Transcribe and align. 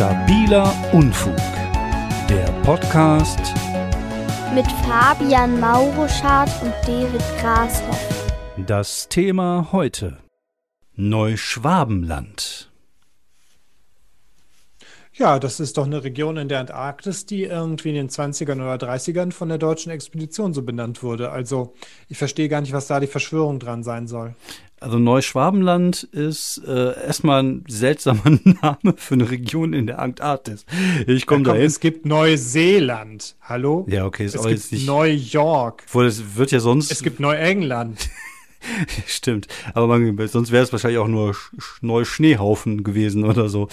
Stabiler 0.00 0.74
Unfug. 0.94 1.36
Der 2.26 2.46
Podcast 2.62 3.38
mit 4.54 4.64
Fabian 4.88 5.60
Mauruschardt 5.60 6.50
und 6.62 6.72
David 6.86 7.20
Grashoff. 7.38 8.32
Das 8.66 9.10
Thema 9.10 9.68
heute 9.72 10.16
Neuschwabenland. 10.94 12.69
Ja, 15.20 15.38
das 15.38 15.60
ist 15.60 15.76
doch 15.76 15.84
eine 15.84 16.02
Region 16.02 16.38
in 16.38 16.48
der 16.48 16.60
Antarktis, 16.60 17.26
die 17.26 17.42
irgendwie 17.42 17.90
in 17.90 17.94
den 17.94 18.08
20ern 18.08 18.54
oder 18.54 18.76
30ern 18.76 19.32
von 19.32 19.50
der 19.50 19.58
deutschen 19.58 19.92
Expedition 19.92 20.54
so 20.54 20.62
benannt 20.62 21.02
wurde. 21.02 21.30
Also 21.30 21.74
ich 22.08 22.16
verstehe 22.16 22.48
gar 22.48 22.62
nicht, 22.62 22.72
was 22.72 22.86
da 22.86 23.00
die 23.00 23.06
Verschwörung 23.06 23.58
dran 23.58 23.82
sein 23.82 24.06
soll. 24.06 24.34
Also 24.80 24.98
Neuschwabenland 24.98 26.04
ist 26.04 26.62
äh, 26.66 26.94
erstmal 27.04 27.42
ein 27.42 27.64
seltsamer 27.68 28.22
Name 28.44 28.94
für 28.96 29.12
eine 29.12 29.30
Region 29.30 29.74
in 29.74 29.86
der 29.86 29.98
Antarktis. 29.98 30.64
Ich 31.06 31.26
komme 31.26 31.46
ja, 31.46 31.52
da 31.52 31.58
Es 31.60 31.80
gibt 31.80 32.06
Neuseeland. 32.06 33.36
Hallo? 33.42 33.84
Ja, 33.90 34.06
okay. 34.06 34.24
Ist 34.24 34.36
es 34.36 34.40
gibt 34.40 34.54
jetzt 34.54 34.72
nicht, 34.72 34.86
New 34.86 35.02
York. 35.02 35.82
Obwohl, 35.88 36.06
es 36.06 36.36
wird 36.36 36.50
ja 36.50 36.60
sonst. 36.60 36.90
Es 36.90 37.02
gibt 37.02 37.20
Neuengland. 37.20 38.08
Stimmt. 39.06 39.46
Aber 39.74 39.86
man, 39.86 40.28
sonst 40.28 40.52
wäre 40.52 40.62
es 40.62 40.72
wahrscheinlich 40.72 40.98
auch 40.98 41.08
nur 41.08 41.36
Neuschneehaufen 41.80 42.84
gewesen 42.84 43.24
oder 43.24 43.48
so. 43.48 43.68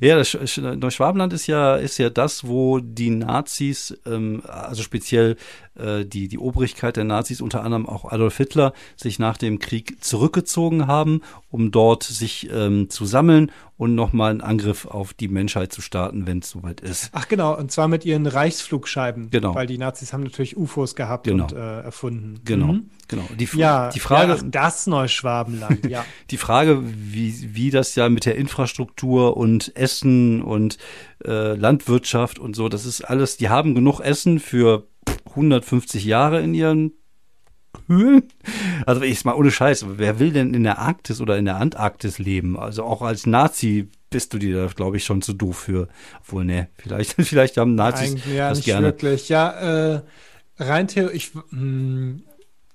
Ja, 0.00 0.16
das 0.16 0.36
Neuschwabenland 0.56 1.32
ist 1.32 1.46
ja, 1.46 1.76
ist 1.76 1.98
ja 1.98 2.10
das, 2.10 2.46
wo 2.46 2.78
die 2.80 3.10
Nazis, 3.10 3.98
ähm, 4.06 4.42
also 4.46 4.82
speziell 4.82 5.36
äh, 5.78 6.04
die, 6.04 6.28
die 6.28 6.38
Obrigkeit 6.38 6.96
der 6.96 7.04
Nazis, 7.04 7.40
unter 7.40 7.62
anderem 7.62 7.88
auch 7.88 8.10
Adolf 8.10 8.36
Hitler, 8.36 8.72
sich 8.96 9.18
nach 9.18 9.36
dem 9.36 9.58
Krieg 9.58 10.02
zurückgezogen 10.04 10.86
haben, 10.86 11.22
um 11.50 11.70
dort 11.70 12.02
sich 12.02 12.48
ähm, 12.52 12.90
zu 12.90 13.06
sammeln 13.06 13.50
und 13.78 13.94
nochmal 13.94 14.32
einen 14.32 14.40
Angriff 14.40 14.86
auf 14.86 15.14
die 15.14 15.28
Menschheit 15.28 15.72
zu 15.72 15.80
starten, 15.80 16.26
wenn 16.26 16.40
es 16.40 16.50
soweit 16.50 16.80
ist. 16.80 17.10
Ach 17.12 17.28
genau, 17.28 17.56
und 17.56 17.70
zwar 17.70 17.86
mit 17.86 18.04
ihren 18.04 18.26
Reichsflugscheiben. 18.26 19.30
Genau. 19.30 19.54
Weil 19.54 19.68
die 19.68 19.78
Nazis 19.78 20.12
haben 20.12 20.24
natürlich 20.24 20.56
UFOs 20.56 20.96
gehabt 20.96 21.24
genau. 21.24 21.44
und 21.44 21.52
äh, 21.52 21.82
erfunden. 21.82 22.40
Genau, 22.44 22.72
mhm. 22.72 22.90
genau. 23.06 23.22
Die, 23.38 23.48
ja, 23.56 23.90
die 23.90 24.00
Frage. 24.00 24.32
Ja, 24.32 24.42
das 24.42 24.88
Neuschwabenland, 24.88 25.88
ja. 25.88 26.04
die 26.30 26.38
Frage, 26.38 26.82
wie, 26.82 27.54
wie 27.54 27.70
das 27.70 27.94
ja 27.94 28.08
mit 28.08 28.26
der 28.26 28.34
Infrastruktur 28.34 29.36
und 29.36 29.74
Essen 29.76 30.42
und 30.42 30.76
äh, 31.24 31.54
Landwirtschaft 31.54 32.40
und 32.40 32.56
so, 32.56 32.68
das 32.68 32.84
ist 32.84 33.02
alles, 33.02 33.36
die 33.36 33.48
haben 33.48 33.76
genug 33.76 34.00
Essen 34.00 34.40
für 34.40 34.88
150 35.30 36.04
Jahre 36.04 36.40
in 36.40 36.54
ihren 36.54 36.92
Höhlen? 37.86 38.24
Also 38.86 39.02
ich 39.02 39.24
mal 39.24 39.34
ohne 39.34 39.50
Scheiß, 39.50 39.84
wer 39.96 40.18
will 40.18 40.32
denn 40.32 40.54
in 40.54 40.62
der 40.64 40.78
Arktis 40.78 41.20
oder 41.20 41.36
in 41.38 41.44
der 41.44 41.56
Antarktis 41.56 42.18
leben? 42.18 42.58
Also 42.58 42.84
auch 42.84 43.02
als 43.02 43.26
Nazi 43.26 43.88
bist 44.10 44.32
du 44.32 44.38
dir 44.38 44.62
da, 44.62 44.66
glaube 44.72 44.96
ich, 44.96 45.04
schon 45.04 45.22
zu 45.22 45.32
doof 45.32 45.58
für. 45.58 45.88
Obwohl, 46.20 46.44
ne, 46.44 46.68
vielleicht, 46.76 47.12
vielleicht 47.18 47.56
haben 47.56 47.74
Nazis 47.74 48.12
Eigentlich, 48.12 48.34
ja, 48.34 48.48
das 48.48 48.58
nicht 48.58 48.64
gerne. 48.66 48.86
wirklich. 48.86 49.28
Ja, 49.28 49.94
äh, 49.96 50.02
rein 50.58 50.88
theoretisch, 50.88 51.32
hm, 51.50 52.22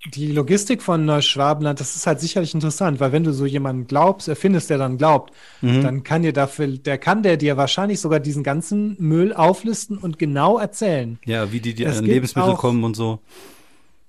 die 0.06 0.32
Logistik 0.32 0.82
von 0.82 1.06
Neuschwabenland, 1.06 1.80
das 1.80 1.96
ist 1.96 2.06
halt 2.08 2.20
sicherlich 2.20 2.54
interessant, 2.54 3.00
weil 3.00 3.12
wenn 3.12 3.24
du 3.24 3.32
so 3.32 3.46
jemanden 3.46 3.88
glaubst, 3.88 4.28
erfindest, 4.28 4.70
der 4.70 4.78
dann 4.78 4.98
glaubt, 4.98 5.34
mhm. 5.62 5.82
dann 5.82 6.04
kann 6.04 6.24
dir 6.24 6.34
dafür, 6.34 6.68
der 6.68 6.98
kann 6.98 7.24
der 7.24 7.38
dir 7.38 7.56
wahrscheinlich 7.56 8.02
sogar 8.02 8.20
diesen 8.20 8.44
ganzen 8.44 8.98
Müll 9.00 9.34
auflisten 9.34 9.98
und 9.98 10.20
genau 10.20 10.60
erzählen. 10.60 11.20
Ja, 11.26 11.52
wie 11.52 11.62
die, 11.62 11.74
die 11.74 11.88
an 11.88 12.04
Lebensmittel 12.04 12.52
auch, 12.52 12.60
kommen 12.60 12.84
und 12.84 12.96
so. 12.96 13.20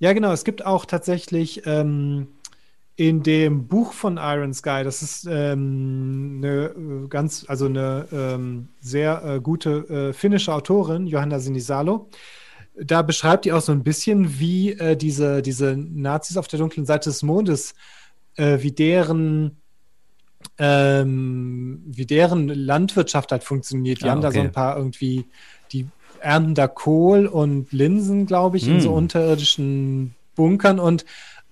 Ja, 0.00 0.12
genau. 0.12 0.32
Es 0.32 0.44
gibt 0.44 0.66
auch 0.66 0.84
tatsächlich 0.84 1.62
ähm, 1.64 2.26
in 2.96 3.22
dem 3.22 3.68
Buch 3.68 3.92
von 3.92 4.18
Iron 4.18 4.52
Sky, 4.52 4.82
das 4.82 5.02
ist 5.02 5.26
ähm, 5.30 6.40
eine 6.42 6.64
äh, 6.66 7.08
ganz, 7.08 7.44
also 7.48 7.66
eine 7.66 8.06
ähm, 8.12 8.68
sehr 8.80 9.24
äh, 9.24 9.40
gute 9.40 9.88
äh, 9.88 10.12
finnische 10.12 10.52
Autorin, 10.52 11.06
Johanna 11.06 11.38
Sinisalo 11.38 12.08
da 12.76 13.02
beschreibt 13.02 13.44
die 13.44 13.52
auch 13.52 13.60
so 13.60 13.72
ein 13.72 13.84
bisschen, 13.84 14.38
wie 14.38 14.72
äh, 14.72 14.96
diese, 14.96 15.42
diese 15.42 15.76
Nazis 15.76 16.36
auf 16.36 16.48
der 16.48 16.58
dunklen 16.58 16.86
Seite 16.86 17.10
des 17.10 17.22
Mondes, 17.22 17.74
äh, 18.36 18.58
wie 18.60 18.72
deren 18.72 19.60
ähm, 20.58 21.82
wie 21.86 22.06
deren 22.06 22.48
Landwirtschaft 22.48 23.32
halt 23.32 23.44
funktioniert. 23.44 24.02
Die 24.02 24.04
ah, 24.04 24.10
haben 24.10 24.18
okay. 24.18 24.26
da 24.26 24.32
so 24.32 24.40
ein 24.40 24.52
paar 24.52 24.76
irgendwie, 24.76 25.24
die 25.72 25.86
ernten 26.20 26.54
da 26.54 26.68
Kohl 26.68 27.26
und 27.26 27.72
Linsen, 27.72 28.26
glaube 28.26 28.56
ich, 28.56 28.66
mm. 28.66 28.70
in 28.70 28.80
so 28.80 28.90
hm. 28.90 28.96
unterirdischen 28.96 30.14
Bunkern 30.34 30.78
und 30.78 31.04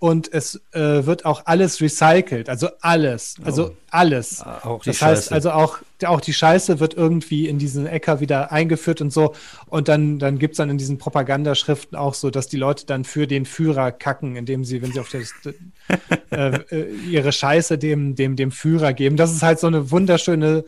und 0.02 0.32
es 0.32 0.60
äh, 0.72 1.06
wird 1.06 1.24
auch 1.24 1.42
alles 1.44 1.80
recycelt, 1.80 2.48
also 2.48 2.70
alles, 2.80 3.36
also 3.44 3.68
oh. 3.68 3.76
alles. 3.88 4.42
Ah, 4.42 4.58
auch 4.64 4.82
die 4.82 4.90
das 4.90 4.96
Scheiße. 4.96 5.20
heißt, 5.20 5.32
also 5.32 5.52
auch, 5.52 5.78
auch 6.04 6.20
die 6.20 6.32
Scheiße 6.32 6.80
wird 6.80 6.94
irgendwie 6.94 7.46
in 7.46 7.60
diesen 7.60 7.86
Äcker 7.86 8.18
wieder 8.18 8.50
eingeführt 8.50 9.00
und 9.00 9.12
so. 9.12 9.32
Und 9.68 9.86
dann, 9.86 10.18
dann 10.18 10.40
gibt 10.40 10.54
es 10.54 10.56
dann 10.56 10.70
in 10.70 10.76
diesen 10.76 10.98
Propagandaschriften 10.98 11.96
auch 11.96 12.14
so, 12.14 12.30
dass 12.30 12.48
die 12.48 12.56
Leute 12.56 12.84
dann 12.84 13.04
für 13.04 13.28
den 13.28 13.46
Führer 13.46 13.92
kacken, 13.92 14.34
indem 14.34 14.64
sie, 14.64 14.82
wenn 14.82 14.90
sie 14.90 14.98
auf 14.98 15.08
der, 15.08 15.22
äh, 16.32 16.58
äh, 16.72 16.94
ihre 17.08 17.30
Scheiße 17.30 17.78
dem, 17.78 18.16
dem, 18.16 18.34
dem 18.34 18.50
Führer 18.50 18.94
geben. 18.94 19.16
Das 19.16 19.32
ist 19.32 19.44
halt 19.44 19.60
so 19.60 19.68
eine 19.68 19.92
wunderschöne 19.92 20.64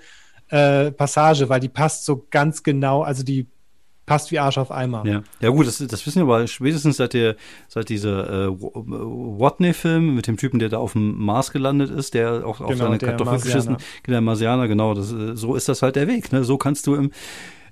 äh, 0.50 0.92
Passage, 0.92 1.48
weil 1.48 1.58
die 1.58 1.68
passt 1.68 2.04
so 2.04 2.24
ganz 2.30 2.62
genau, 2.62 3.02
also 3.02 3.24
die 3.24 3.48
passt 4.06 4.30
wie 4.30 4.38
Arsch 4.38 4.58
auf 4.58 4.70
Eimer. 4.70 5.04
Ja, 5.06 5.22
ja 5.40 5.48
gut, 5.50 5.66
das, 5.66 5.78
das 5.78 6.06
wissen 6.06 6.26
wir 6.26 6.34
aber 6.34 6.46
spätestens 6.46 6.96
seit 6.98 7.14
der, 7.14 7.36
seit 7.68 7.88
dieser 7.88 8.48
äh, 8.48 8.48
Watney-Film 8.50 10.14
mit 10.14 10.26
dem 10.26 10.36
Typen, 10.36 10.58
der 10.58 10.68
da 10.68 10.78
auf 10.78 10.92
dem 10.92 11.18
Mars 11.18 11.50
gelandet 11.50 11.90
ist, 11.90 12.14
der 12.14 12.46
auch 12.46 12.60
auf 12.60 12.68
genau, 12.68 12.84
seine 12.84 12.98
Kartoffel 12.98 13.40
geschissen, 13.40 13.76
der 14.06 14.20
Marsianer, 14.20 14.68
genau, 14.68 14.94
das, 14.94 15.12
äh, 15.12 15.36
so 15.36 15.54
ist 15.54 15.68
das 15.68 15.82
halt 15.82 15.96
der 15.96 16.08
Weg. 16.08 16.32
Ne? 16.32 16.44
So 16.44 16.58
kannst 16.58 16.86
du 16.86 16.94
im 16.94 17.10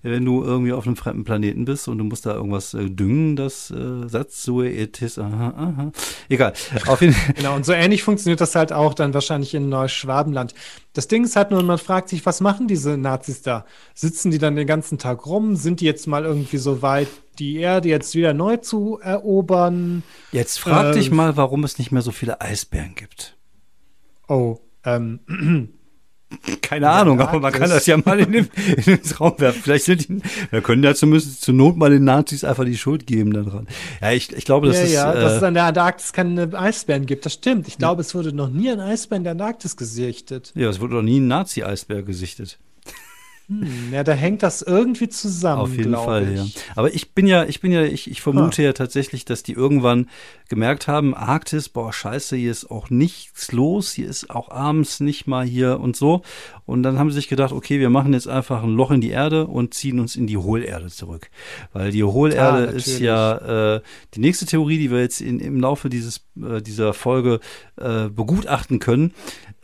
wenn 0.02 0.24
du 0.24 0.42
irgendwie 0.42 0.72
auf 0.72 0.86
einem 0.86 0.96
fremden 0.96 1.24
Planeten 1.24 1.64
bist 1.64 1.86
und 1.86 1.98
du 1.98 2.04
musst 2.04 2.26
da 2.26 2.34
irgendwas 2.34 2.74
äh, 2.74 2.90
düngen, 2.90 3.36
das 3.36 3.70
äh, 3.70 4.08
Satz 4.08 4.42
so 4.42 4.62
etis, 4.62 5.18
aha, 5.18 5.54
aha. 5.56 5.92
Egal. 6.28 6.52
Auf 6.86 7.00
jeden 7.00 7.14
genau, 7.34 7.54
und 7.54 7.64
so 7.64 7.72
ähnlich 7.72 8.02
funktioniert 8.02 8.40
das 8.40 8.54
halt 8.54 8.72
auch 8.72 8.94
dann 8.94 9.14
wahrscheinlich 9.14 9.54
in 9.54 9.68
Neuschwabenland. 9.68 10.54
Das 10.92 11.08
Ding 11.08 11.24
ist 11.24 11.36
halt 11.36 11.50
nur, 11.50 11.62
man 11.62 11.78
fragt 11.78 12.08
sich, 12.08 12.26
was 12.26 12.40
machen 12.40 12.66
diese 12.68 12.98
Nazis 12.98 13.42
da? 13.42 13.64
Sitzen 13.94 14.30
die 14.30 14.38
dann 14.38 14.56
den 14.56 14.66
ganzen 14.66 14.98
Tag 14.98 15.26
rum? 15.26 15.56
Sind 15.56 15.80
die 15.80 15.86
jetzt 15.86 16.06
mal 16.06 16.24
irgendwie 16.24 16.58
so 16.58 16.82
weit, 16.82 17.08
die 17.38 17.56
Erde 17.56 17.88
jetzt 17.88 18.14
wieder 18.14 18.34
neu 18.34 18.56
zu 18.58 18.98
erobern? 19.00 20.02
Jetzt 20.32 20.58
frag 20.58 20.86
äh, 20.86 20.98
dich 20.98 21.10
mal, 21.10 21.36
warum 21.36 21.64
es 21.64 21.78
nicht 21.78 21.92
mehr 21.92 22.02
so 22.02 22.10
viele 22.10 22.40
Eisbären 22.40 22.94
gibt. 22.94 23.36
Oh, 24.28 24.58
ähm, 24.84 25.68
Keine 26.60 26.90
Ahnung, 26.90 27.20
aber 27.20 27.40
man 27.40 27.52
kann 27.52 27.70
das 27.70 27.86
ja 27.86 27.96
mal 27.96 28.18
in 28.20 28.32
den, 28.32 28.48
in 28.76 28.82
den 28.84 29.00
Raum 29.18 29.34
werfen. 29.38 29.62
Vielleicht 29.62 29.84
sind 29.84 30.08
die, 30.08 30.22
wir 30.50 30.60
können 30.60 30.82
ja 30.82 30.94
zumindest 30.94 31.42
zur 31.42 31.54
Not 31.54 31.76
mal 31.76 31.90
den 31.90 32.04
Nazis 32.04 32.44
einfach 32.44 32.64
die 32.64 32.76
Schuld 32.76 33.06
geben 33.06 33.32
daran. 33.32 33.66
Ja, 34.00 34.12
ich, 34.12 34.32
ich 34.32 34.44
glaube, 34.44 34.66
das 34.66 34.76
ja, 34.76 34.82
ist. 34.82 34.92
Ja, 34.92 35.12
dass 35.12 35.34
es 35.34 35.42
an 35.42 35.54
der 35.54 35.64
Antarktis 35.64 36.12
keine 36.12 36.50
Eisbären 36.52 37.06
gibt, 37.06 37.26
das 37.26 37.34
stimmt. 37.34 37.68
Ich 37.68 37.78
glaube, 37.78 38.00
es 38.00 38.14
wurde 38.14 38.32
noch 38.32 38.48
nie 38.48 38.70
ein 38.70 38.80
Eisbär 38.80 39.18
in 39.18 39.24
der 39.24 39.32
Antarktis 39.32 39.76
gesichtet. 39.76 40.52
Ja, 40.54 40.68
es 40.68 40.80
wurde 40.80 40.94
noch 40.94 41.02
nie 41.02 41.20
ein 41.20 41.28
Nazi-Eisbär 41.28 42.02
gesichtet. 42.02 42.58
Hm, 43.48 43.92
ja, 43.92 44.04
da 44.04 44.12
hängt 44.12 44.42
das 44.42 44.62
irgendwie 44.62 45.08
zusammen. 45.08 45.62
Auf 45.62 45.76
jeden 45.76 45.94
Fall, 45.94 46.32
ich. 46.32 46.56
ja. 46.56 46.62
Aber 46.76 46.94
ich 46.94 47.12
bin 47.12 47.26
ja, 47.26 47.44
ich 47.44 47.60
bin 47.60 47.72
ja, 47.72 47.82
ich, 47.82 48.10
ich 48.10 48.22
vermute 48.22 48.62
ah. 48.62 48.66
ja 48.66 48.72
tatsächlich, 48.72 49.24
dass 49.24 49.42
die 49.42 49.52
irgendwann 49.52 50.08
gemerkt 50.48 50.86
haben, 50.86 51.14
Arktis, 51.14 51.68
boah, 51.68 51.92
scheiße, 51.92 52.36
hier 52.36 52.50
ist 52.50 52.70
auch 52.70 52.90
nichts 52.90 53.52
los, 53.52 53.92
hier 53.92 54.08
ist 54.08 54.30
auch 54.30 54.50
abends 54.50 55.00
nicht 55.00 55.26
mal 55.26 55.44
hier 55.44 55.80
und 55.80 55.96
so. 55.96 56.22
Und 56.66 56.82
dann 56.82 56.98
haben 56.98 57.10
sie 57.10 57.16
sich 57.16 57.28
gedacht, 57.28 57.52
okay, 57.52 57.80
wir 57.80 57.90
machen 57.90 58.12
jetzt 58.12 58.28
einfach 58.28 58.62
ein 58.62 58.74
Loch 58.74 58.90
in 58.90 59.00
die 59.00 59.10
Erde 59.10 59.46
und 59.46 59.74
ziehen 59.74 59.98
uns 59.98 60.14
in 60.14 60.26
die 60.26 60.36
Hohlerde 60.36 60.88
zurück. 60.88 61.30
Weil 61.72 61.90
die 61.90 62.04
Hohlerde 62.04 62.68
ah, 62.68 62.70
ist 62.70 63.00
ja 63.00 63.76
äh, 63.76 63.80
die 64.14 64.20
nächste 64.20 64.46
Theorie, 64.46 64.78
die 64.78 64.90
wir 64.90 65.00
jetzt 65.00 65.20
in, 65.20 65.40
im 65.40 65.58
Laufe 65.58 65.88
dieses, 65.88 66.20
äh, 66.36 66.62
dieser 66.62 66.94
Folge 66.94 67.40
äh, 67.76 68.08
begutachten 68.08 68.78
können. 68.78 69.12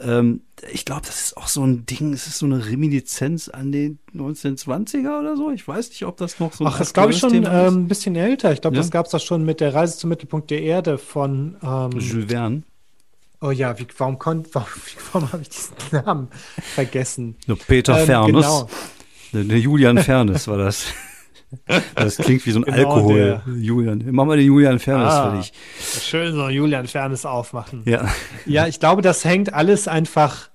Ähm, 0.01 0.43
ich 0.73 0.85
glaube, 0.85 1.03
das 1.07 1.21
ist 1.21 1.37
auch 1.37 1.49
so 1.49 1.65
ein 1.65 1.87
Ding, 1.87 2.13
es 2.13 2.27
ist 2.27 2.39
so 2.39 2.47
eine 2.47 2.67
Reminiszenz 2.67 3.49
an 3.49 3.73
den 3.73 3.99
1920er 4.15 5.21
oder 5.21 5.37
so. 5.37 5.51
Ich 5.51 5.67
weiß 5.67 5.91
nicht, 5.91 6.05
ob 6.05 6.17
das 6.17 6.41
noch 6.41 6.53
so 6.53 6.65
ein 6.65 6.69
Ach, 6.69 6.79
das 6.79 6.93
glaube 6.93 7.13
ich 7.13 7.19
schon 7.19 7.45
äh, 7.45 7.69
ein 7.69 7.89
bisschen 7.89 8.17
älter. 8.17 8.53
Ich 8.53 8.61
glaube, 8.61 8.77
ja? 8.77 8.83
das 8.83 8.91
gab 8.91 9.07
es 9.07 9.13
doch 9.13 9.21
schon 9.21 9.45
mit 9.45 9.61
der 9.61 9.75
Reise 9.75 9.99
zum 9.99 10.11
Mittelpunkt 10.11 10.51
der 10.51 10.63
Erde 10.63 10.99
von 10.99 11.57
ähm, 11.63 11.91
Jules 11.99 12.31
Verne. 12.31 12.63
Oh 13.41 13.51
ja, 13.51 13.79
wie, 13.79 13.87
warum, 13.97 14.19
warum, 14.25 14.45
warum 15.13 15.33
habe 15.33 15.43
ich 15.43 15.49
diesen 15.49 15.75
Namen 15.93 16.29
vergessen? 16.75 17.37
Nur 17.47 17.59
Peter 17.59 17.99
ähm, 18.01 18.07
Fernus. 18.07 18.45
Genau. 18.45 18.71
Der, 19.33 19.45
der 19.45 19.59
Julian 19.59 19.99
Fernus 19.99 20.49
war 20.49 20.59
das. 20.59 20.87
Das 21.95 22.17
klingt 22.17 22.45
wie 22.47 22.51
so 22.51 22.61
ein 22.61 22.65
genau 22.65 22.93
Alkohol. 22.93 23.43
Der. 23.47 23.55
Julian. 23.55 24.05
Mach 24.11 24.27
mal 24.27 24.37
den 24.37 24.47
Julian 24.47 24.79
Fairness 24.79 25.15
ah, 25.15 25.31
für 25.31 25.37
dich. 25.39 25.53
Schön 26.03 26.35
so 26.35 26.49
Julian 26.49 26.87
Fairness 26.87 27.25
aufmachen. 27.25 27.83
Ja. 27.85 28.09
Ja, 28.47 28.67
ich 28.67 28.81
glaube, 28.81 29.03
das 29.03 29.25
hängt 29.25 29.55
alles 29.55 29.89
einfach 29.89 30.51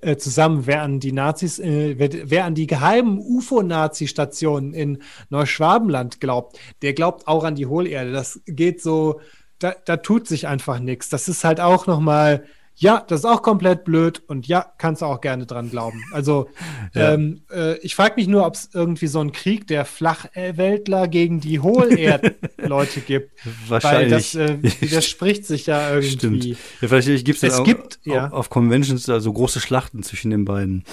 äh, 0.00 0.16
zusammen. 0.16 0.66
Wer 0.66 0.82
an 0.82 1.00
die 1.00 1.12
Nazis, 1.12 1.58
äh, 1.58 1.98
wer, 1.98 2.30
wer, 2.30 2.44
an 2.44 2.54
die 2.54 2.66
geheimen 2.66 3.18
UFO-Nazi-Stationen 3.18 4.72
in 4.72 5.02
Neuschwabenland 5.28 6.20
glaubt, 6.20 6.58
der 6.82 6.94
glaubt 6.94 7.28
auch 7.28 7.44
an 7.44 7.54
die 7.54 7.66
Hohlerde. 7.66 8.12
Das 8.12 8.40
geht 8.46 8.82
so, 8.82 9.20
da, 9.58 9.74
da 9.84 9.98
tut 9.98 10.26
sich 10.26 10.46
einfach 10.46 10.78
nichts. 10.78 11.08
Das 11.08 11.28
ist 11.28 11.44
halt 11.44 11.60
auch 11.60 11.86
nochmal 11.86 12.44
Ja, 12.80 13.04
das 13.08 13.20
ist 13.20 13.24
auch 13.26 13.42
komplett 13.42 13.84
blöd 13.84 14.22
und 14.28 14.46
ja, 14.46 14.64
kannst 14.78 15.02
du 15.02 15.06
auch 15.06 15.20
gerne 15.20 15.46
dran 15.46 15.68
glauben. 15.68 16.02
Also 16.12 16.48
Ja. 16.94 17.12
ähm, 17.14 17.42
äh, 17.52 17.76
ich 17.78 17.94
frage 17.94 18.14
mich 18.16 18.28
nur, 18.28 18.46
ob 18.46 18.54
es 18.54 18.70
irgendwie 18.72 19.08
so 19.08 19.20
einen 19.20 19.32
Krieg 19.32 19.66
der 19.66 19.84
Flachweltler 19.84 21.08
gegen 21.08 21.40
die 21.40 21.60
Hohlerdleute 21.60 23.00
gibt. 23.06 23.32
Weil 23.44 23.82
Wahrscheinlich. 23.82 24.32
das 24.32 24.34
äh, 24.36 24.58
widerspricht 24.80 25.44
sich 25.44 25.66
ja 25.66 25.90
irgendwie. 25.94 26.10
Stimmt. 26.10 26.44
Ja, 26.80 26.88
vielleicht 26.88 27.24
gibt 27.24 27.42
es 27.42 27.42
Es 27.42 27.58
auch, 27.58 27.64
gibt, 27.64 27.98
ja. 28.04 28.30
auf, 28.30 28.48
Conventions 28.48 29.04
da 29.04 29.20
so 29.20 29.32
große 29.32 29.60
Schlachten 29.60 30.02
zwischen 30.02 30.30
den 30.30 30.44
beiden. 30.44 30.84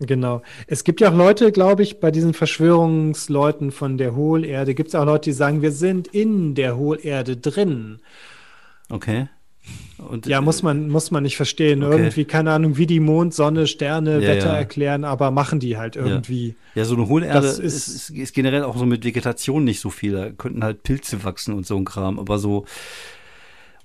Genau. 0.00 0.42
Es 0.66 0.82
gibt 0.84 1.00
ja 1.00 1.10
auch 1.10 1.16
Leute, 1.16 1.52
glaube 1.52 1.82
ich, 1.82 2.00
bei 2.00 2.10
diesen 2.10 2.32
Verschwörungsleuten 2.32 3.70
von 3.70 3.98
der 3.98 4.14
Hohlerde, 4.14 4.74
gibt 4.74 4.88
es 4.88 4.94
auch 4.94 5.04
Leute, 5.04 5.30
die 5.30 5.34
sagen, 5.34 5.60
wir 5.60 5.72
sind 5.72 6.08
in 6.08 6.54
der 6.54 6.76
Hohlerde 6.76 7.36
drin. 7.36 8.00
Okay. 8.88 9.28
Und, 9.98 10.26
Ja, 10.26 10.40
muss 10.40 10.62
man, 10.62 10.88
muss 10.88 11.10
man 11.10 11.24
nicht 11.24 11.36
verstehen. 11.36 11.82
Okay. 11.82 11.96
Irgendwie, 11.98 12.24
keine 12.24 12.52
Ahnung, 12.52 12.76
wie 12.76 12.86
die 12.86 13.00
Mond, 13.00 13.34
Sonne, 13.34 13.66
Sterne, 13.66 14.14
Ja, 14.22 14.28
Wetter 14.28 14.46
ja. 14.52 14.56
erklären, 14.56 15.04
aber 15.04 15.30
machen 15.32 15.58
die 15.60 15.76
halt 15.76 15.96
irgendwie. 15.96 16.54
Ja, 16.76 16.84
so 16.84 16.94
eine 16.94 17.08
Hohlerde 17.08 17.46
ist- 17.48 17.58
ist, 17.58 18.10
ist 18.10 18.32
generell 18.34 18.62
auch 18.62 18.76
so 18.76 18.86
mit 18.86 19.04
Vegetation 19.04 19.64
nicht 19.64 19.80
so 19.80 19.90
viel. 19.90 20.12
Da 20.12 20.30
könnten 20.30 20.62
halt 20.62 20.84
Pilze 20.84 21.24
wachsen 21.24 21.52
und 21.54 21.66
so 21.66 21.76
ein 21.76 21.84
Kram. 21.84 22.18
Aber 22.20 22.38
so 22.38 22.64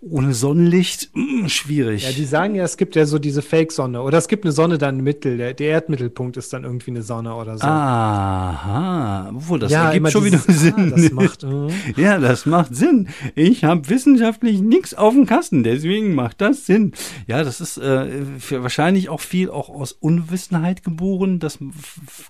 ohne 0.09 0.33
Sonnenlicht, 0.33 1.09
mm, 1.13 1.47
schwierig. 1.47 2.03
Ja, 2.03 2.11
die 2.11 2.25
sagen 2.25 2.55
ja, 2.55 2.63
es 2.63 2.77
gibt 2.77 2.95
ja 2.95 3.05
so 3.05 3.19
diese 3.19 3.41
Fake-Sonne. 3.41 4.01
Oder 4.01 4.17
es 4.17 4.27
gibt 4.27 4.43
eine 4.43 4.51
Sonne 4.51 4.77
dann 4.77 4.99
im 4.99 5.03
Mittel. 5.03 5.37
Der, 5.37 5.53
der 5.53 5.69
Erdmittelpunkt 5.69 6.37
ist 6.37 6.51
dann 6.51 6.63
irgendwie 6.63 6.91
eine 6.91 7.03
Sonne 7.03 7.35
oder 7.35 7.57
so. 7.57 7.65
Aha, 7.65 9.31
obwohl 9.33 9.59
das 9.59 9.71
ja, 9.71 9.87
ergibt 9.87 10.11
schon 10.11 10.25
wieder 10.25 10.39
dieses, 10.39 10.61
Sinn. 10.61 10.73
Ah, 10.77 10.95
das 10.95 11.11
macht, 11.11 11.43
äh. 11.43 12.01
ja, 12.01 12.19
das 12.19 12.45
macht 12.45 12.75
Sinn. 12.75 13.07
Ich 13.35 13.63
habe 13.63 13.89
wissenschaftlich 13.89 14.61
nichts 14.61 14.93
auf 14.93 15.13
dem 15.13 15.25
Kasten, 15.25 15.63
deswegen 15.63 16.15
macht 16.15 16.41
das 16.41 16.65
Sinn. 16.65 16.93
Ja, 17.27 17.43
das 17.43 17.61
ist 17.61 17.77
äh, 17.77 18.25
für 18.39 18.63
wahrscheinlich 18.63 19.09
auch 19.09 19.21
viel 19.21 19.49
auch 19.49 19.69
aus 19.69 19.93
Unwissenheit 19.93 20.83
geboren, 20.83 21.39
dass 21.39 21.59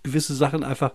gewisse 0.03 0.35
Sachen 0.35 0.63
einfach 0.63 0.91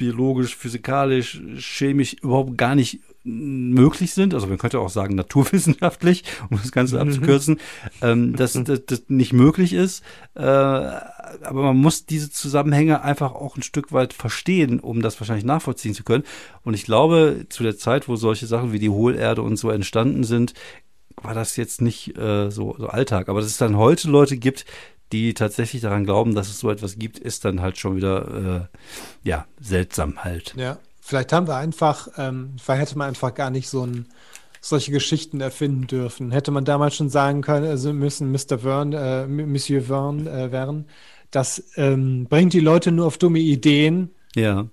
biologisch, 0.00 0.56
physikalisch, 0.56 1.40
chemisch 1.58 2.14
überhaupt 2.14 2.56
gar 2.56 2.74
nicht 2.74 3.00
möglich 3.22 4.14
sind. 4.14 4.32
Also 4.32 4.46
man 4.46 4.56
könnte 4.56 4.80
auch 4.80 4.88
sagen 4.88 5.14
naturwissenschaftlich, 5.14 6.24
um 6.50 6.56
das 6.56 6.72
Ganze 6.72 6.96
Mhm. 6.96 7.02
abzukürzen, 7.02 7.60
ähm, 8.00 8.34
dass 8.34 8.52
das, 8.64 8.86
das 8.86 9.02
nicht 9.08 9.34
möglich 9.34 9.74
ist. 9.74 10.02
Äh, 10.34 10.40
aber 10.40 11.62
man 11.62 11.76
muss 11.76 12.06
diese 12.06 12.30
Zusammenhänge 12.30 13.02
einfach 13.02 13.34
auch 13.34 13.58
ein 13.58 13.62
Stück 13.62 13.92
weit 13.92 14.14
verstehen, 14.14 14.80
um 14.80 15.02
das 15.02 15.20
wahrscheinlich 15.20 15.44
nachvollziehen 15.44 15.92
zu 15.94 16.02
können. 16.02 16.24
Und 16.64 16.72
ich 16.72 16.84
glaube, 16.84 17.44
zu 17.50 17.62
der 17.62 17.76
Zeit, 17.76 18.08
wo 18.08 18.16
solche 18.16 18.46
Sachen 18.46 18.72
wie 18.72 18.78
die 18.78 18.88
Hohlerde 18.88 19.42
und 19.42 19.58
so 19.58 19.68
entstanden 19.70 20.24
sind, 20.24 20.54
war 21.22 21.34
das 21.34 21.56
jetzt 21.56 21.82
nicht 21.82 22.16
äh, 22.16 22.50
so, 22.50 22.74
so 22.78 22.86
Alltag. 22.86 23.28
Aber 23.28 23.40
dass 23.40 23.50
es 23.50 23.58
dann 23.58 23.76
heute 23.76 24.10
Leute 24.10 24.38
gibt, 24.38 24.64
die 25.12 25.34
tatsächlich 25.34 25.82
daran 25.82 26.04
glauben, 26.04 26.34
dass 26.34 26.48
es 26.48 26.60
so 26.60 26.70
etwas 26.70 26.98
gibt, 26.98 27.18
ist 27.18 27.44
dann 27.44 27.60
halt 27.60 27.78
schon 27.78 27.96
wieder 27.96 28.68
äh, 29.24 29.28
ja 29.28 29.46
seltsam 29.60 30.22
halt. 30.24 30.54
Ja, 30.56 30.78
vielleicht 31.00 31.32
haben 31.32 31.48
wir 31.48 31.56
einfach, 31.56 32.08
ähm, 32.16 32.54
vielleicht 32.62 32.82
hätte 32.82 32.98
man 32.98 33.08
einfach 33.08 33.34
gar 33.34 33.50
nicht 33.50 33.68
so 33.68 33.84
ein, 33.86 34.06
solche 34.60 34.92
Geschichten 34.92 35.40
erfinden 35.40 35.86
dürfen. 35.86 36.30
Hätte 36.32 36.50
man 36.50 36.64
damals 36.64 36.94
schon 36.94 37.08
sagen 37.10 37.40
können, 37.42 37.66
also 37.66 37.92
müssen 37.92 38.30
Mr. 38.30 38.58
Verne, 38.58 39.24
äh, 39.24 39.26
Monsieur 39.26 39.82
Verne, 39.82 40.30
äh, 40.30 40.48
Verne, 40.50 40.84
das 41.30 41.62
ähm, 41.76 42.26
bringt 42.28 42.52
die 42.52 42.60
Leute 42.60 42.92
nur 42.92 43.06
auf 43.06 43.16
dumme 43.18 43.38
Ideen, 43.38 44.10
Ja, 44.34 44.66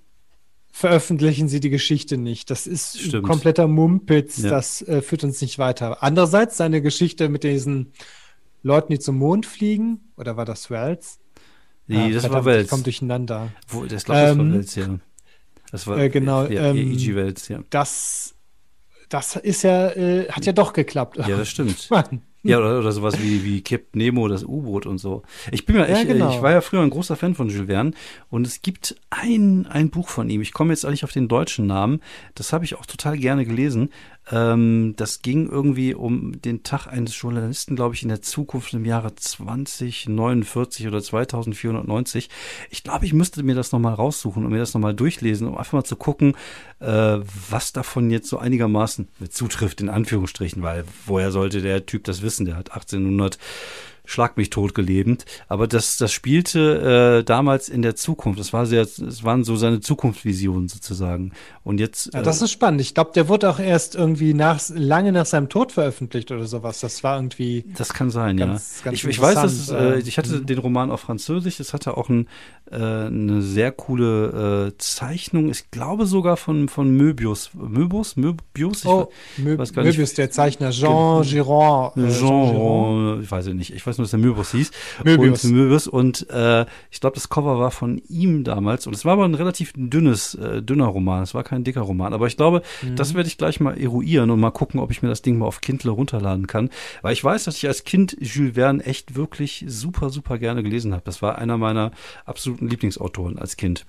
veröffentlichen 0.72 1.48
sie 1.48 1.58
die 1.60 1.70
Geschichte 1.70 2.18
nicht. 2.18 2.50
Das 2.50 2.66
ist 2.66 3.00
Stimmt. 3.00 3.26
kompletter 3.26 3.66
Mumpitz, 3.66 4.38
Ja. 4.38 4.50
das 4.50 4.82
äh, 4.82 5.02
führt 5.02 5.24
uns 5.24 5.40
nicht 5.40 5.58
weiter. 5.58 6.02
Andererseits 6.02 6.56
seine 6.56 6.82
Geschichte 6.82 7.28
mit 7.28 7.42
diesen 7.42 7.92
Leuten, 8.62 8.92
die 8.92 8.98
zum 8.98 9.16
Mond 9.16 9.46
fliegen, 9.46 10.12
oder 10.16 10.36
war 10.36 10.44
das 10.44 10.70
Wells? 10.70 11.20
die, 11.86 11.96
Ah, 11.96 12.08
das 12.10 12.24
war 12.30 12.42
verdammt. 12.42 12.64
Ich 12.64 12.70
komme 12.70 12.82
durcheinander. 12.82 13.52
Wo, 13.68 13.84
das 13.86 14.04
glaube 14.04 14.20
war 14.20 14.28
Ähm, 14.30 14.52
Wels, 14.54 14.74
ja. 14.74 14.98
Das 15.70 15.86
war 15.86 15.98
äh, 15.98 16.08
genau, 16.08 16.46
ja, 16.46 16.70
ähm, 16.70 16.76
E.G. 16.92 17.14
Wels, 17.14 17.48
ja. 17.48 17.60
Das, 17.70 18.34
das 19.08 19.36
ist 19.36 19.62
ja, 19.62 19.90
äh, 19.90 20.28
hat 20.30 20.46
ja 20.46 20.52
doch 20.52 20.72
geklappt. 20.72 21.16
Ja, 21.18 21.36
das 21.36 21.48
stimmt. 21.48 21.88
Mann. 21.90 22.22
Ja, 22.44 22.58
oder, 22.58 22.78
oder 22.78 22.92
sowas 22.92 23.20
wie, 23.20 23.44
wie 23.44 23.62
Captain 23.62 23.98
Nemo, 23.98 24.28
das 24.28 24.44
U-Boot 24.44 24.86
und 24.86 24.98
so. 24.98 25.22
Ich 25.50 25.66
bin 25.66 25.76
ja, 25.76 25.86
Ja, 25.86 26.00
ich, 26.00 26.06
genau. 26.06 26.30
ich 26.30 26.40
war 26.40 26.52
ja 26.52 26.60
früher 26.60 26.80
ein 26.82 26.88
großer 26.88 27.16
Fan 27.16 27.34
von 27.34 27.48
Jules 27.48 27.66
Verne 27.66 27.90
und 28.30 28.46
es 28.46 28.62
gibt 28.62 28.94
ein, 29.10 29.66
ein 29.66 29.90
Buch 29.90 30.08
von 30.08 30.30
ihm. 30.30 30.40
Ich 30.40 30.52
komme 30.52 30.72
jetzt 30.72 30.84
eigentlich 30.86 31.04
auf 31.04 31.12
den 31.12 31.26
deutschen 31.26 31.66
Namen. 31.66 32.00
Das 32.36 32.52
habe 32.52 32.64
ich 32.64 32.76
auch 32.76 32.86
total 32.86 33.18
gerne 33.18 33.44
gelesen. 33.44 33.90
Ähm, 34.30 34.94
das 34.96 35.22
ging 35.22 35.48
irgendwie 35.48 35.94
um 35.94 36.40
den 36.42 36.62
Tag 36.62 36.86
eines 36.86 37.20
Journalisten, 37.20 37.76
glaube 37.76 37.94
ich, 37.94 38.02
in 38.02 38.08
der 38.08 38.22
Zukunft 38.22 38.74
im 38.74 38.84
Jahre 38.84 39.14
2049 39.14 40.86
oder 40.86 41.02
2490. 41.02 42.28
Ich 42.70 42.82
glaube, 42.82 43.06
ich 43.06 43.12
müsste 43.12 43.42
mir 43.42 43.54
das 43.54 43.72
nochmal 43.72 43.94
raussuchen 43.94 44.44
und 44.44 44.52
mir 44.52 44.58
das 44.58 44.74
nochmal 44.74 44.94
durchlesen, 44.94 45.48
um 45.48 45.56
einfach 45.56 45.72
mal 45.72 45.84
zu 45.84 45.96
gucken, 45.96 46.34
äh, 46.80 47.18
was 47.50 47.72
davon 47.72 48.10
jetzt 48.10 48.28
so 48.28 48.38
einigermaßen 48.38 49.08
mit 49.18 49.32
zutrifft, 49.32 49.80
in 49.80 49.88
Anführungsstrichen, 49.88 50.62
weil 50.62 50.84
woher 51.06 51.30
sollte 51.30 51.62
der 51.62 51.86
Typ 51.86 52.04
das 52.04 52.22
wissen? 52.22 52.46
Der 52.46 52.56
hat 52.56 52.72
1800 52.72 53.38
Schlag 54.10 54.38
mich 54.38 54.48
tot 54.48 54.74
gelebt. 54.74 55.26
Aber 55.48 55.66
das, 55.66 55.98
das 55.98 56.12
spielte 56.12 57.18
äh, 57.20 57.24
damals 57.24 57.68
in 57.68 57.82
der 57.82 57.94
Zukunft. 57.94 58.40
Das 58.40 58.54
war 58.54 58.64
sehr, 58.64 58.80
es 58.82 59.22
waren 59.22 59.44
so 59.44 59.54
seine 59.56 59.80
Zukunftsvisionen 59.80 60.66
sozusagen. 60.68 61.32
Und 61.62 61.78
jetzt. 61.78 62.10
Ja, 62.14 62.22
das 62.22 62.40
ist 62.40 62.50
spannend. 62.50 62.80
Ich 62.80 62.94
glaube, 62.94 63.10
der 63.14 63.28
wurde 63.28 63.50
auch 63.50 63.58
erst 63.58 63.96
irgendwie 63.96 64.32
nach, 64.32 64.60
lange 64.74 65.12
nach 65.12 65.26
seinem 65.26 65.50
Tod 65.50 65.72
veröffentlicht 65.72 66.30
oder 66.32 66.46
sowas. 66.46 66.80
Das 66.80 67.04
war 67.04 67.18
irgendwie. 67.18 67.66
Das 67.76 67.92
kann 67.92 68.08
sein, 68.10 68.38
Ganz- 68.38 68.78
ja. 68.78 68.84
ganz 68.86 68.96
ich, 68.96 69.04
ich 69.04 69.20
weiß, 69.20 69.34
dass 69.34 69.68
äh, 69.68 69.96
äh, 69.96 69.98
ich 69.98 70.16
hatte 70.16 70.36
mhm. 70.36 70.46
den 70.46 70.58
Roman 70.58 70.90
auf 70.90 71.00
Französisch. 71.00 71.60
Es 71.60 71.74
hatte 71.74 71.98
auch 71.98 72.08
ein, 72.08 72.28
äh, 72.70 72.76
eine 72.76 73.42
sehr 73.42 73.72
coole 73.72 74.68
äh, 74.72 74.78
Zeichnung. 74.78 75.50
Ich 75.50 75.70
glaube 75.70 76.06
sogar 76.06 76.38
von, 76.38 76.70
von 76.70 76.90
Möbius. 76.90 77.50
Möbius? 77.52 78.16
Möbius? 78.16 78.84
Ich 78.84 78.86
Oh, 78.86 79.10
Mö 79.36 79.58
weiß 79.58 79.72
nicht. 79.74 79.84
Möbius, 79.84 80.14
der 80.14 80.30
Zeichner 80.30 80.70
Jean 80.70 81.22
Girard. 81.24 81.96
äh, 81.98 82.08
Jean, 82.10 82.52
Girard. 82.52 83.22
ich 83.22 83.30
weiß 83.30 83.46
es 83.48 83.54
nicht. 83.54 83.74
Ich 83.74 83.86
weiß 83.86 83.97
dass 84.02 84.10
der 84.10 84.18
Möbius 84.20 84.52
hieß. 84.52 84.70
Möbius. 85.04 85.44
Und 85.44 85.52
Möbius. 85.52 85.86
Und 85.88 86.28
äh, 86.30 86.66
ich 86.90 87.00
glaube, 87.00 87.14
das 87.14 87.28
Cover 87.28 87.58
war 87.58 87.70
von 87.70 87.98
ihm 88.08 88.44
damals. 88.44 88.86
Und 88.86 88.94
es 88.94 89.04
war 89.04 89.14
aber 89.14 89.24
ein 89.24 89.34
relativ 89.34 89.72
dünnes, 89.76 90.34
äh, 90.34 90.62
dünner 90.62 90.86
Roman. 90.86 91.22
Es 91.22 91.34
war 91.34 91.44
kein 91.44 91.64
dicker 91.64 91.80
Roman. 91.82 92.12
Aber 92.12 92.26
ich 92.26 92.36
glaube, 92.36 92.62
Mhm. 92.82 92.96
das 92.96 93.14
werde 93.14 93.28
ich 93.28 93.38
gleich 93.38 93.60
mal 93.60 93.78
eruieren 93.78 94.30
und 94.30 94.40
mal 94.40 94.50
gucken, 94.50 94.80
ob 94.80 94.90
ich 94.90 95.02
mir 95.02 95.08
das 95.08 95.22
Ding 95.22 95.38
mal 95.38 95.46
auf 95.46 95.60
Kindle 95.60 95.90
runterladen 95.90 96.46
kann. 96.46 96.70
Weil 97.02 97.12
ich 97.12 97.22
weiß, 97.24 97.44
dass 97.44 97.56
ich 97.56 97.66
als 97.66 97.84
Kind 97.84 98.16
Jules 98.20 98.54
Verne 98.54 98.84
echt 98.84 99.14
wirklich 99.14 99.64
super, 99.68 100.10
super 100.10 100.38
gerne 100.38 100.62
gelesen 100.62 100.92
habe. 100.92 101.02
Das 101.04 101.22
war 101.22 101.38
einer 101.38 101.58
meiner 101.58 101.92
absoluten 102.24 102.68
Lieblingsautoren 102.68 103.38
als 103.38 103.56
Kind. 103.56 103.84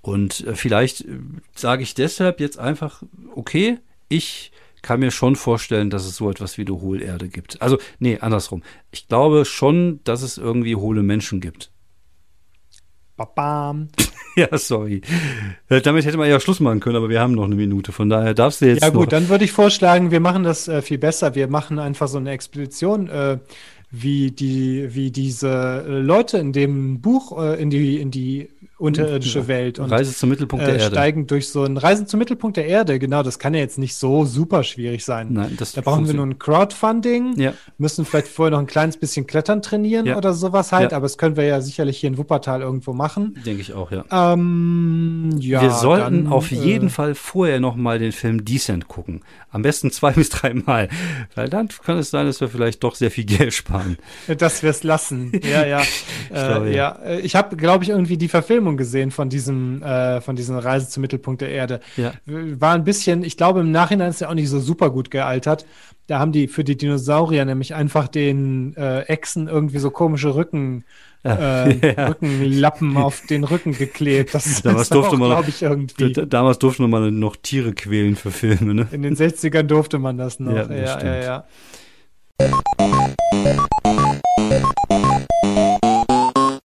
Und 0.00 0.46
äh, 0.46 0.54
vielleicht 0.54 1.02
äh, 1.02 1.18
sage 1.54 1.82
ich 1.82 1.94
deshalb 1.94 2.40
jetzt 2.40 2.58
einfach, 2.58 3.02
okay, 3.34 3.78
ich 4.08 4.52
kann 4.88 5.00
mir 5.00 5.10
schon 5.10 5.36
vorstellen, 5.36 5.90
dass 5.90 6.06
es 6.06 6.16
so 6.16 6.30
etwas 6.30 6.56
wie 6.56 6.62
eine 6.62 6.80
Hohlerde 6.80 7.28
gibt. 7.28 7.60
Also, 7.60 7.76
nee, 7.98 8.16
andersrum. 8.20 8.62
Ich 8.90 9.06
glaube 9.06 9.44
schon, 9.44 10.00
dass 10.04 10.22
es 10.22 10.38
irgendwie 10.38 10.76
hohle 10.76 11.02
Menschen 11.02 11.42
gibt. 11.42 11.70
Babam. 13.16 13.88
Ja, 14.36 14.56
sorry. 14.56 15.00
Äh, 15.68 15.80
Damit 15.80 16.04
hätte 16.04 16.16
man 16.16 16.30
ja 16.30 16.38
Schluss 16.38 16.60
machen 16.60 16.78
können, 16.78 16.94
aber 16.94 17.08
wir 17.08 17.20
haben 17.20 17.32
noch 17.32 17.46
eine 17.46 17.56
Minute. 17.56 17.90
Von 17.90 18.08
daher 18.08 18.34
darfst 18.34 18.60
du 18.60 18.66
jetzt 18.66 18.82
Ja 18.82 18.90
gut, 18.90 19.10
dann 19.10 19.28
würde 19.28 19.44
ich 19.44 19.50
vorschlagen, 19.50 20.12
wir 20.12 20.20
machen 20.20 20.44
das 20.44 20.68
äh, 20.68 20.80
viel 20.80 20.98
besser. 20.98 21.34
Wir 21.34 21.48
machen 21.48 21.80
einfach 21.80 22.06
so 22.06 22.18
eine 22.18 22.30
Expedition, 22.30 23.08
äh, 23.08 23.38
wie 23.90 24.30
die, 24.30 24.94
wie 24.94 25.10
diese 25.10 25.84
äh, 25.88 25.98
Leute 25.98 26.38
in 26.38 26.52
dem 26.52 27.00
Buch 27.00 27.36
äh, 27.42 27.60
in 27.60 27.70
die 27.70 28.00
in 28.00 28.12
die 28.12 28.48
unterirdische 28.78 29.48
Welt 29.48 29.78
und 29.78 29.90
Reise 29.90 30.14
zum 30.14 30.28
Mittelpunkt 30.30 30.64
der 30.66 30.74
äh, 30.76 30.78
Erde. 30.78 30.94
steigen 30.94 31.26
durch 31.26 31.48
so 31.48 31.64
ein 31.64 31.76
Reisen 31.76 32.06
zum 32.06 32.18
Mittelpunkt 32.18 32.56
der 32.56 32.66
Erde. 32.66 32.98
Genau, 32.98 33.22
das 33.22 33.38
kann 33.38 33.52
ja 33.54 33.60
jetzt 33.60 33.78
nicht 33.78 33.94
so 33.96 34.24
super 34.24 34.62
schwierig 34.62 35.04
sein. 35.04 35.28
Nein, 35.30 35.56
das 35.58 35.72
Da 35.72 35.80
brauchen 35.80 36.06
wir 36.06 36.14
nur 36.14 36.26
ein 36.26 36.38
Crowdfunding, 36.38 37.38
Ja. 37.38 37.52
müssen 37.78 38.04
vielleicht 38.04 38.28
vorher 38.28 38.52
noch 38.52 38.60
ein 38.60 38.66
kleines 38.66 38.96
bisschen 38.96 39.26
Klettern 39.26 39.62
trainieren 39.62 40.06
Ja. 40.06 40.16
oder 40.16 40.32
sowas 40.32 40.72
halt, 40.72 40.92
Ja. 40.92 40.96
aber 40.96 41.04
das 41.06 41.18
können 41.18 41.36
wir 41.36 41.44
ja 41.44 41.60
sicherlich 41.60 41.98
hier 41.98 42.08
in 42.08 42.18
Wuppertal 42.18 42.60
irgendwo 42.62 42.92
machen. 42.92 43.34
Denke 43.44 43.60
ich 43.62 43.72
auch, 43.74 43.90
ja. 43.90 44.04
Ähm, 44.42 45.30
ja, 45.38 45.60
wir 45.62 45.70
sollten 45.70 46.24
dann, 46.24 46.32
auf 46.32 46.50
jeden 46.50 46.86
äh, 46.88 46.90
Fall 46.90 47.14
vorher 47.14 47.60
noch 47.60 47.76
mal 47.76 47.98
den 47.98 48.12
Film 48.12 48.44
Descent 48.44 48.88
gucken. 48.88 49.22
Am 49.50 49.62
besten 49.62 49.90
zwei 49.90 50.12
bis 50.18 50.28
drei 50.30 50.54
Mal. 50.54 50.88
Weil 51.34 51.48
dann 51.48 51.68
kann 51.84 51.98
es 51.98 52.10
sein, 52.10 52.26
dass 52.26 52.40
wir 52.40 52.48
vielleicht 52.48 52.84
doch 52.84 52.94
sehr 52.94 53.10
viel 53.10 53.24
Geld 53.24 53.54
sparen. 53.54 53.96
Dass 54.38 54.62
wir 54.62 54.70
es 54.70 54.82
lassen. 54.82 55.32
Ja, 55.42 55.64
ja. 55.66 55.82
glaube, 56.28 56.68
äh, 56.70 56.76
ja. 56.76 56.98
ja. 57.04 57.10
Äh, 57.10 57.20
Ich 57.20 57.34
habe, 57.34 57.56
glaube 57.56 57.84
ich, 57.84 57.90
irgendwie 57.90 58.16
die 58.16 58.28
Verfilmung 58.28 58.67
gesehen 58.76 59.10
von 59.10 59.28
diesem, 59.28 59.82
äh, 59.82 60.20
von 60.20 60.36
dieser 60.36 60.58
Reise 60.58 60.88
zum 60.88 61.00
Mittelpunkt 61.00 61.40
der 61.40 61.50
Erde. 61.50 61.80
Ja. 61.96 62.12
War 62.26 62.74
ein 62.74 62.84
bisschen, 62.84 63.24
ich 63.24 63.36
glaube, 63.36 63.60
im 63.60 63.72
Nachhinein 63.72 64.10
ist 64.10 64.20
er 64.20 64.30
auch 64.30 64.34
nicht 64.34 64.48
so 64.48 64.60
super 64.60 64.90
gut 64.90 65.10
gealtert. 65.10 65.66
Da 66.06 66.18
haben 66.18 66.32
die 66.32 66.48
für 66.48 66.64
die 66.64 66.76
Dinosaurier 66.76 67.44
nämlich 67.44 67.74
einfach 67.74 68.08
den 68.08 68.74
äh, 68.76 69.00
Echsen 69.02 69.48
irgendwie 69.48 69.78
so 69.78 69.90
komische 69.90 70.34
Rücken, 70.34 70.84
äh, 71.24 71.28
Ja. 71.96 72.06
Rückenlappen 72.08 72.96
auf 72.96 73.22
den 73.26 73.44
Rücken 73.44 73.72
geklebt. 73.72 74.34
Das 74.34 74.62
Damals 74.64 74.82
ist 74.82 74.92
auch, 74.92 74.96
durfte 75.02 75.16
man 75.16 75.44
ich, 75.48 75.62
irgendwie. 75.62 76.12
Damals 76.12 76.58
durfte 76.58 76.86
man 76.86 77.18
noch 77.18 77.36
Tiere 77.36 77.72
quälen 77.72 78.16
für 78.16 78.30
Filme, 78.30 78.74
ne? 78.74 78.86
In 78.92 79.02
den 79.02 79.16
60ern 79.16 79.64
durfte 79.64 79.98
man 79.98 80.16
das 80.16 80.40
noch. 80.40 80.52
Ja, 80.52 80.62
Ja, 80.62 80.68
das 80.68 80.80
ja, 80.80 80.98
stimmt. 80.98 81.24
ja. 81.24 81.44